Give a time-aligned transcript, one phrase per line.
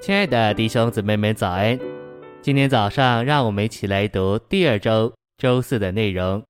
[0.00, 1.78] 亲爱的弟兄姊妹们，早安！
[2.40, 6.42] 今天早上，让我们一起来读第二周周四的内容。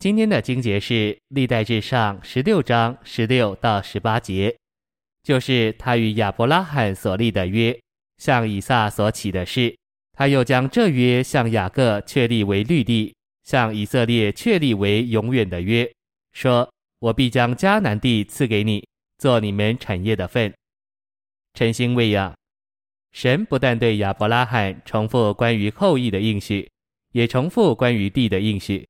[0.00, 0.94] 今天的经节是
[1.28, 4.54] 《历代志上》十六章十六到十八节，
[5.22, 7.78] 就是他与亚伯拉罕所立的约，
[8.18, 9.74] 向以撒所起的誓。
[10.12, 13.14] 他又将这约向雅各确立为律例，
[13.44, 15.88] 向以色列确立为永远的约，
[16.32, 16.68] 说
[16.98, 18.84] ：“我必将迦南地赐给你，
[19.16, 20.52] 做你们产业的分。”
[21.54, 22.34] 晨星喂养。
[23.12, 26.70] 神不但对亚伯拉罕重复关于后裔的应许，
[27.12, 28.86] 也重复关于地的应许。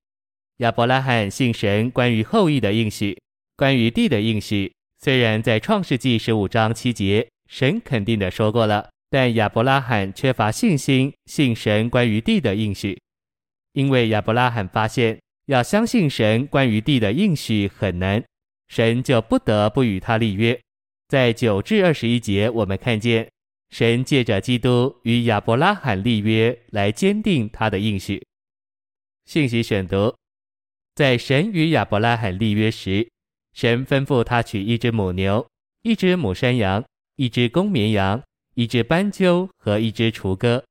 [0.58, 3.16] 亚伯拉罕信神关于后裔的应许，
[3.56, 13.00] 关于地的应许，虽然在创世纪十五章七节，神肯定的说过了，但亚伯拉罕缺乏信心，信神关于地的应许。
[13.72, 18.24] 因为亚伯拉罕发现要相信神关于地的应许很难，
[18.66, 20.58] 神就不得不与他立约。
[21.06, 23.28] 在九至二十一节，我们看见。
[23.70, 28.27] 神借着基督与亚伯拉罕立约，来坚定他的应许。
[29.27, 30.14] 信息选读：
[30.94, 33.08] 在神与亚伯拉罕立约时，
[33.52, 35.46] 神吩咐他取一只母牛、
[35.83, 36.83] 一只母山羊、
[37.16, 38.22] 一只公绵羊、
[38.55, 40.64] 一只斑鸠和一只雏鸽。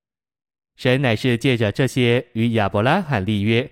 [0.76, 3.70] 神乃是借着这些与亚伯拉罕立约，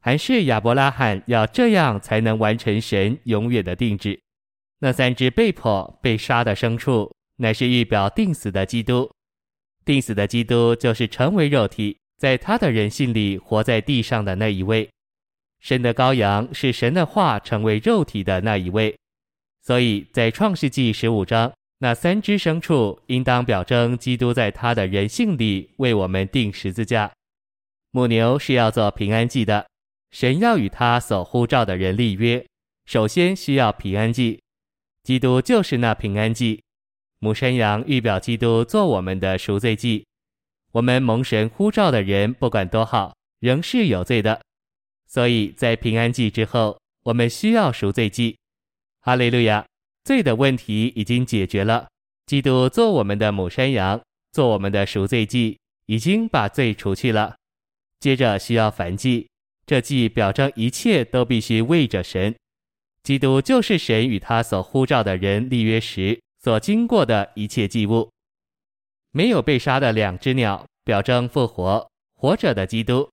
[0.00, 4.20] 还是亚伯拉罕要这样才能完成神永远的定旨。
[4.78, 7.12] 那三只被迫被杀的牲畜。
[7.38, 9.10] 乃是预表定死的基督，
[9.84, 14.88] 定死的基督就是成为肉体，在他的人性里活在地上的那一位。
[15.60, 18.96] 神的羔羊是神的话成为肉体的那一位，
[19.62, 27.10] 所以在创世纪十五章，那三只牲畜应当表征基督在他的人性里为我们钉十字架。
[27.90, 29.66] 母牛是要做平安祭的，
[30.10, 32.44] 神要与他所呼召的人立约，
[32.86, 34.40] 首先需要平安祭，
[35.02, 36.62] 基督就是那平安祭。
[37.20, 40.06] 母山羊预表基督做我们的赎罪祭，
[40.72, 44.40] 我们蒙神呼召的人，不管多好，仍是有罪的。
[45.06, 48.36] 所以在平安祭之后，我们需要赎罪祭。
[49.00, 49.64] 哈利路亚！
[50.04, 51.88] 罪的问题已经解决了，
[52.26, 54.00] 基督做我们的母山羊，
[54.32, 57.36] 做我们的赎罪祭，已经把罪除去了。
[58.00, 59.28] 接着需要燔祭，
[59.66, 62.34] 这祭表彰一切都必须为着神。
[63.02, 66.20] 基督就是神与他所呼召的人立约时。
[66.48, 68.10] 所经过的一切祭物，
[69.10, 73.06] 没有被杀的两只鸟，表征复活活着的基督。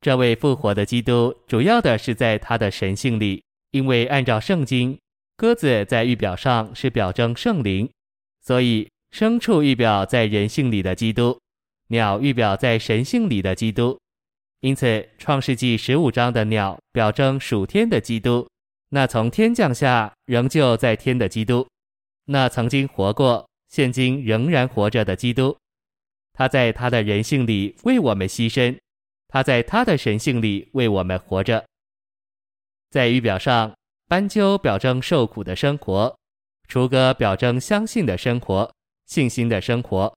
[0.00, 4.98] 这位复活的基督，主要的是在他的神性里，因为按照圣经，
[5.36, 7.88] 鸽子在预表上是表征圣灵，
[8.42, 11.38] 所以牲畜预表在人性里的基督，
[11.90, 13.96] 鸟预表在神性里的基督。
[14.62, 18.48] 因此，创世纪十五章的鸟表征属天的基督，
[18.88, 21.64] 那从天降下仍旧在天的基督。
[22.26, 25.56] 那曾经活过、现今仍然活着的基督，
[26.32, 28.78] 他在他的人性里为我们牺牲，
[29.28, 31.64] 他在他的神性里为我们活着。
[32.90, 33.74] 在预表上，
[34.08, 36.16] 斑鸠表征受苦的生活，
[36.68, 38.72] 雏鸽表征相信的生活、
[39.06, 40.16] 信心的生活。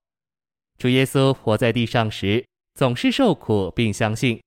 [0.77, 2.45] 主耶稣活在地上时，
[2.75, 4.39] 总是受苦并相信，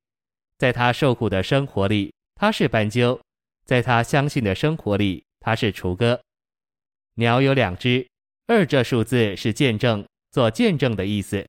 [0.59, 3.19] 在他受苦的生活里，他是斑鸠；
[3.67, 6.21] 在他相信的生活里，他是雏鸽。
[7.21, 8.09] 鸟有两只，
[8.47, 11.47] 二这数字是见证，做见证的意思。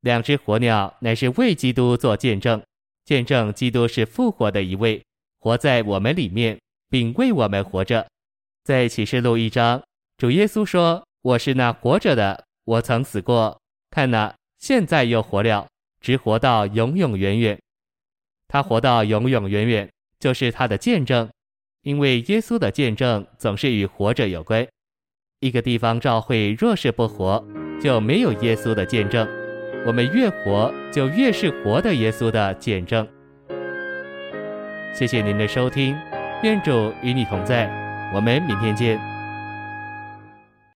[0.00, 2.60] 两只活鸟乃是为基督做见证，
[3.04, 5.00] 见证基督是复活的一位，
[5.38, 6.58] 活在我们里面，
[6.88, 8.04] 并为我们活着。
[8.64, 9.80] 在启示录一章，
[10.16, 15.68] 主耶稣说：“我是那活着的，我曾死过，看哪，现在又活了，
[16.00, 17.56] 直活到永永远远。
[18.48, 21.30] 他活到永永远远，就是他的见证，
[21.82, 24.66] 因为耶稣的见证总是与活着有关。”
[25.40, 27.42] 一个地方教会若是不活，
[27.82, 29.26] 就没有耶稣的见证。
[29.86, 33.08] 我们越活，就越是活的耶稣的见证。
[34.92, 35.96] 谢谢您的收听，
[36.42, 37.70] 愿主与你同在，
[38.14, 39.09] 我们明天见。